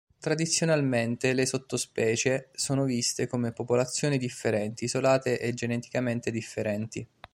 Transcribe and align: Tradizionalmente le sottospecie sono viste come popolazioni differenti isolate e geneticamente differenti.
Tradizionalmente 0.19 1.31
le 1.31 1.45
sottospecie 1.45 2.49
sono 2.53 2.85
viste 2.85 3.27
come 3.27 3.51
popolazioni 3.53 4.17
differenti 4.17 4.85
isolate 4.85 5.39
e 5.39 5.53
geneticamente 5.53 6.31
differenti. 6.31 7.07